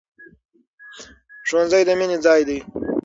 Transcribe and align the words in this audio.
ښوونځی 1.47 1.81
د 1.87 1.89
مینې 1.99 2.17
ځای 2.25 2.41
دی. 2.47 2.59